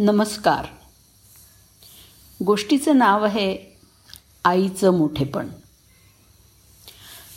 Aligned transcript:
नमस्कार. 0.00 0.66
गोष्टीचं 2.44 2.98
नाव 2.98 3.24
आहे 3.24 3.78
आईचं 4.44 4.90
मोठेपण. 4.90 5.48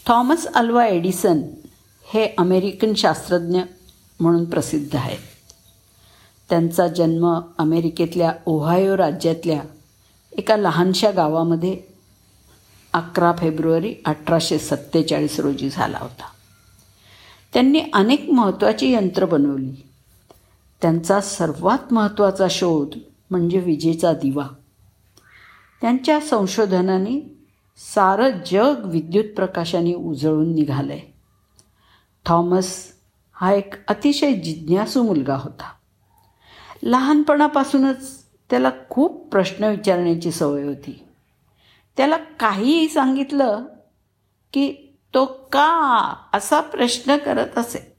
थॉमस 0.08 0.48
अल्वा 0.48 0.88
एडिसन 0.88 1.42
हे 2.04 2.36
अमेरिकन 2.38 2.94
शास्त्रज्ञ 2.94 3.62
म्हणून 4.20 4.50
प्रसिद्ध 4.50 4.96
आहेत. 4.96 5.18
त्यांचा 6.50 6.88
जन्म 6.88 7.42
अमेरिकेतल्या 7.58 8.34
ओहायो 8.46 8.98
राज्यातल्या 8.98 9.62
एका 10.32 10.58
लहानशा 10.58 11.12
गावामध्ये 11.12 11.82
अकरा 12.94 13.32
फेब्रुवारी 13.32 13.96
अठराशे 14.06 14.60
सत्तेचाळीस 14.60 15.40
रोजी 15.40 15.70
झाला 15.70 15.98
होता. 16.02 16.26
त्यांनी 17.54 17.82
अनेक 17.94 18.30
महत्त्वाची 18.30 18.92
यंत्र 18.92 19.26
बनवली. 19.26 19.91
त्यांचा 20.82 21.22
सर्वात 21.22 21.94
महत्त्वाचा 21.94 22.48
शोध 22.50 23.00
म्हणजे 23.30 23.60
विजेचा 23.60 24.14
दिवा. 24.14 24.48
त्यांच्या 25.82 26.20
संशोधनाने 26.20 27.38
सारं 27.78 28.30
जग 28.52 28.86
विद्युत 28.86 29.36
प्रकाशाने 29.36 29.94
उजळून 29.94 30.56
निघालं 30.56 30.94
आहे 30.94 31.14
थॉमस 32.26 32.88
हा 33.34 33.54
एक 33.54 33.88
अतिशय 33.88 34.34
जिज्ञासू 34.34 35.04
मुलगा 35.04 35.36
होता. 35.36 35.72
लहानपणापासूनच 36.84 38.26
त्याला 38.50 38.70
खूप 38.90 39.32
प्रश्न 39.32 39.64
विचारण्याची 39.64 40.32
सवय 40.32 40.64
होती. 40.64 41.08
त्याला 41.98 42.18
काहीही 42.18 42.90
सांगितलं 42.90 43.64
की 44.54 44.96
तो 45.14 45.26
का 45.26 46.14
असा 46.34 46.62
प्रश्न 46.62 47.18
करत 47.18 47.58
असे? 47.58 47.98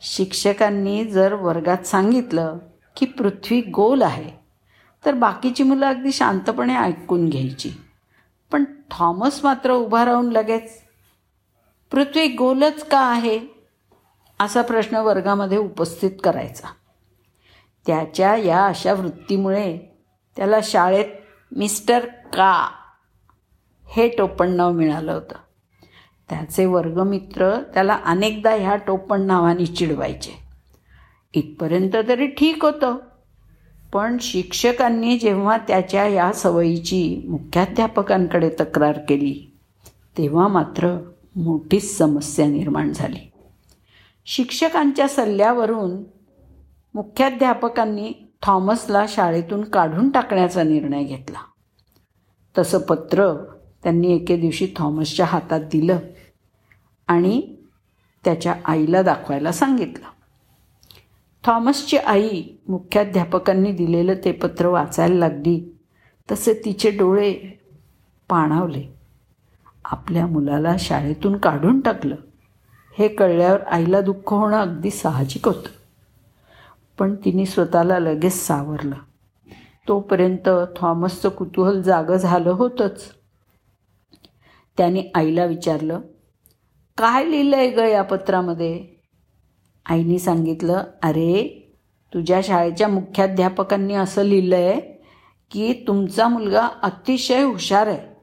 शिक्षकांनी 0.00 1.04
जर 1.04 1.32
वर्गात 1.32 1.86
सांगितलं 1.86 2.58
की 2.96 3.06
पृथ्वी 3.06 3.60
गोल 3.60 4.02
आहे 4.02 4.30
तर 5.04 5.14
बाकीची 5.14 5.62
मुलं 5.62 5.86
अगदी 5.86 6.12
शांतपणे 6.12 6.76
ऐकून 6.76 7.28
घ्यायची. 7.28 7.70
पण 8.52 8.64
थॉमस 8.90 9.40
मात्र 9.44 9.72
उभा 9.72 10.04
राहून 10.04 10.32
लगेच 10.32 10.82
पृथ्वी 11.90 12.28
गोलच 12.28 12.88
का 12.88 13.00
आहे? 13.00 13.40
असा 14.40 14.62
प्रश्न 14.62 14.96
वर्गामध्ये 14.96 15.58
उपस्थित 15.58 16.10
करायचा. 16.24 16.68
त्याच्या 17.86 18.36
या 18.36 18.66
अशा 18.66 18.92
वृत्तीमुळे 18.92 19.78
त्याला 20.36 20.56
शाळेत 20.62 21.06
मिस्टर 21.56 22.06
का? 22.06 22.70
हे 23.84 24.08
टोपण 24.08 24.50
नाव 24.50 24.72
मिळालं 24.72 25.12
होतं. 25.12 25.34
त्याचे 26.30 26.66
वर्गमित्र 26.66 27.62
त्याला 27.74 27.98
अनेकदा 28.04 28.50
ह्या 28.50 28.76
टोपण 28.76 29.22
नावाने 29.22 29.66
चिडवायचे. 29.66 30.38
इथपर्यंत 31.34 31.96
तरी 32.08 32.26
ठीक 32.26 32.64
होतं. 32.64 32.96
पण 33.92 34.16
शिक्षकांनी 34.20 35.18
जेव्हा 35.18 35.56
त्याच्या 35.56 36.06
या 36.06 36.32
सवयीची 36.32 37.22
मुख्याध्यापकांकडे 37.28 38.50
तक्रार 38.60 38.98
केली 39.08 39.52
तेव्हा 40.18 40.48
मात्र 40.48 41.10
मोठीच 41.36 41.98
समस्या 41.98 42.46
निर्माण 42.46 42.92
झाली. 42.92 43.32
शिक्षकांच्या 44.26 45.08
सल्ल्यावरून 45.08 46.04
मुख्याध्यापकांनी 46.94 48.12
थॉमसला 48.42 49.04
शाळेतून 49.08 49.64
काढून 49.64 50.10
टाकण्याचा 50.10 50.62
निर्णय 50.62 51.04
घेतला. 51.04 51.38
तसं 52.58 52.78
पत्र 52.78 53.32
त्यांनी 53.86 54.14
एके 54.14 54.36
दिवशी 54.36 54.68
थॉमसच्या 54.76 55.26
हातात 55.26 55.60
दिलं 55.60 55.98
आणि 57.06 57.56
त्याच्या 58.24 58.54
आईला 58.64 59.02
दाखवायला 59.02 59.52
सांगितलं. 59.52 60.04
थॉमसची 61.44 61.96
आई 61.96 62.42
मुख्याध्यापकांनी 62.68 63.72
दिलेलं 63.72 64.14
ते 64.24 64.32
पत्र 64.32 64.66
वाचायला 64.66 65.14
लागली. 65.14 65.78
तसे 66.30 66.54
तिचे 66.64 66.90
डोळे 66.90 67.60
पाणावले. 68.28 68.84
आपल्या 69.84 70.26
मुलाला 70.26 70.76
शाळेतून 70.78 71.36
काढून 71.36 71.80
टाकलं. 71.80 72.16
हे 72.98 73.08
कळल्यावर 73.08 73.62
आईला 73.62 74.00
दुःख 74.00 74.32
होणं 74.32 74.60
अगदी 74.60 74.90
साहजिक 74.90 75.48
होतं. 75.48 75.68
पण 76.98 77.14
तिने 77.14 77.46
स्वतःला 77.46 77.98
लगेच 77.98 78.46
सावरलं. 78.46 78.96
तोपर्यंत 79.88 80.48
थॉमसचं 80.76 81.28
कुतूहल 81.28 81.82
जागं 81.82 82.16
झालं 82.16 82.50
होतंच. 82.50 83.12
त्याने 84.78 85.02
आईला 85.14 85.44
विचारलं 85.44 86.00
काय 86.98 87.24
लिहिलं 87.24 87.56
आहे 87.56 87.70
ग 87.70 87.78
या 87.78 88.02
पत्रामध्ये? 88.02 88.84
आईने 89.86 90.18
सांगितलं 90.18 90.82
अरे 91.02 91.62
तुझ्या 92.12 92.40
शाळेच्या 92.44 92.88
मुख्याध्यापकांनी 92.88 93.94
असं 93.94 94.22
लिहिलं 94.22 94.56
आहे 94.56 94.80
की 95.50 95.72
तुमचा 95.86 96.28
मुलगा 96.28 96.68
अतिशय 96.82 97.42
हुशार 97.42 97.86
आहे 97.86 98.14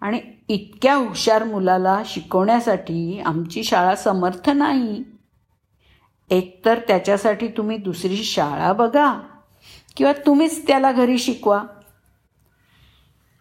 आणि 0.00 0.20
इतक्या 0.48 0.94
हुशार 0.94 1.44
मुलाला 1.44 2.02
शिकवण्यासाठी 2.06 3.20
आमची 3.20 3.64
शाळा 3.64 3.94
समर्थ 3.96 4.50
नाही. 4.50 5.02
एकतर 6.30 6.78
त्याच्यासाठी 6.88 7.48
तुम्ही 7.48 7.76
दुसरी 7.76 8.16
शाळा 8.16 8.72
बघा 8.72 9.20
किंवा 9.96 10.12
तुम्हीच 10.26 10.66
त्याला 10.66 10.92
घरी 10.92 11.18
शिकवा. 11.18 11.62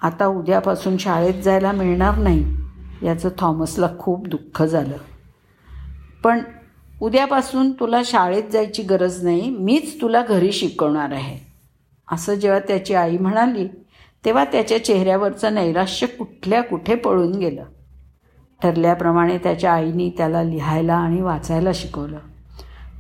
आता 0.03 0.25
उद्यापासून 0.25 0.97
शाळेत 0.97 1.33
जायला 1.33 1.71
मिळणार 1.71 2.17
नाही. 2.17 2.57
याचं 3.03 3.29
थॉमसला 3.37 3.89
खूप 3.99 4.27
दुःख 4.27 4.63
झालं. 4.63 4.97
पण 6.23 6.39
उद्यापासून 7.01 7.71
तुला 7.71 8.01
शाळेत 8.05 8.43
जायची 8.43 8.83
गरज 8.83 9.23
नाही. 9.23 9.49
मीच 9.49 10.01
तुला 10.01 10.21
घरी 10.21 10.51
शिकवणार 10.51 11.11
आहे. 11.11 11.51
असं 12.11 12.33
जेव्हा 12.33 12.59
त्याची 12.59 12.93
आई 12.93 13.17
म्हणाली 13.17 13.67
तेव्हा 14.25 14.45
त्याच्या 14.45 14.85
चेहऱ्यावरचं 14.85 15.53
नैराश्य 15.53 16.07
कुठल्या 16.07 16.63
कुठे 16.63 16.95
पळून 16.95 17.31
गेलं. 17.31 17.63
ठरल्याप्रमाणे 18.63 19.37
त्याच्या 19.37 19.73
आईने 19.73 20.09
त्याला 20.09 20.43
लिहायला 20.43 20.95
आणि 20.95 21.21
वाचायला 21.21 21.69
शिकवलं. 21.73 22.17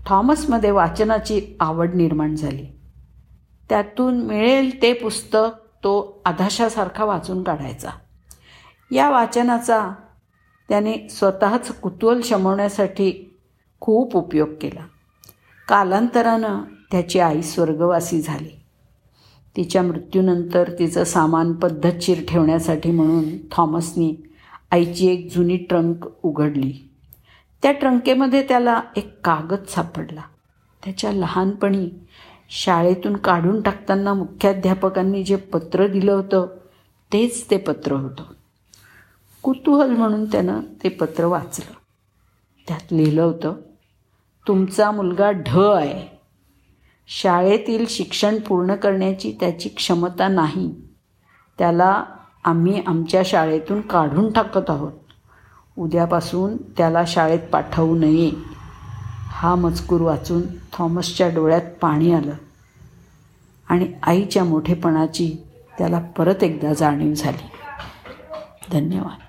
थॉमसमध्ये 0.05 0.71
वाचनाची 0.71 1.57
आवड 1.59 1.93
निर्माण 1.93 2.35
झाली. 2.35 2.65
त्यातून 3.69 4.23
मिळेल 4.23 4.81
ते 4.81 4.93
पुस्तक 4.93 5.62
तो 5.83 6.21
आधाशासारखा 6.25 7.05
वाचून 7.05 7.43
काढायचा. 7.43 7.89
या 8.91 9.09
वाचनाचा 9.09 9.91
त्याने 10.69 11.09
स्वतःच 11.09 11.79
कुतूहल 11.79 12.21
शमवण्यासाठी 12.21 13.37
खूप 13.79 14.15
उपयोग 14.15 14.49
केला. 14.61 14.85
कालांतरानं 15.67 16.61
त्याची 16.91 17.19
आई 17.19 17.41
स्वर्गवासी 17.41 18.21
झाली. 18.21 18.59
तिच्या 19.55 19.81
मृत्यूनंतर 19.81 20.71
तिचं 20.79 21.03
सामान 21.03 21.53
पद्धतशीर 21.53 22.25
ठेवण्यासाठी 22.27 22.91
म्हणून 22.91 23.23
थॉमसनी 23.51 24.15
आईची 24.71 25.07
एक 25.07 25.29
जुनी 25.35 25.57
ट्रंक 25.57 26.07
उघडली. 26.23 26.89
त्या 27.63 27.71
ट्रंकेमध्ये 27.71 28.43
त्याला 28.47 28.81
एक 28.95 29.25
कागद 29.25 29.65
सापडला. 29.65 30.21
त्याच्या 30.85 31.11
लहानपणी 31.11 31.89
शाळेतून 32.55 33.15
काढून 33.15 33.61
टाकताना 33.61 34.13
मुख्याध्यापकांनी 34.13 35.23
जे 35.23 35.35
पत्र 35.35 35.87
दिलं 35.87 36.11
होतं 36.11 36.47
तेच 37.13 37.51
ते 37.51 37.57
पत्र 37.57 37.91
होतं. 37.91 38.23
कुतूहल 39.43 39.89
म्हणून 39.89 40.25
त्यानं 40.25 40.61
ते 40.83 40.89
पत्र 40.89 41.25
वाचलं. 41.25 41.73
त्यात 42.67 42.79
लिहिलं 42.91 43.21
होतं 43.21 43.53
तुमचा 44.47 44.91
मुलगा 44.91 45.31
ढ 45.31 45.57
आहे. 45.57 46.19
शाळेतील 47.07 47.85
शिक्षण 47.89 48.39
पूर्ण 48.39 48.75
करण्याची 48.75 49.37
त्याची 49.39 49.69
क्षमता 49.69 50.27
नाही. 50.27 50.75
त्याला 51.57 52.03
आम्ही 52.43 52.81
आमच्या 52.87 53.21
शाळेतून 53.25 53.81
काढून 53.81 54.31
टाकत 54.31 54.69
आहोत. 54.69 54.93
उद्यापासून 55.77 56.57
त्याला 56.57 57.03
शाळेत 57.07 57.39
पाठवू 57.39 57.95
नये. 57.95 58.52
हा 59.43 59.55
मजकूर 59.55 60.01
वाचून 60.01 60.41
थॉमसच्या 60.73 61.29
डोळ्यात 61.29 61.61
पाणी 61.81 62.11
आलं 62.11 62.33
आणि 63.69 63.87
आईच्या 64.03 64.43
मोठेपणाची 64.43 65.37
त्याला 65.77 65.99
परत 65.99 66.43
एकदा 66.43 66.73
जाणीव 66.73 67.13
झाली. 67.13 67.49
धन्यवाद. 68.71 69.22